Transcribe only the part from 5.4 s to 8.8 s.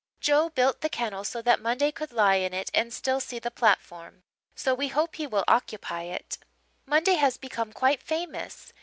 occupy it. "Monday has become quite famous.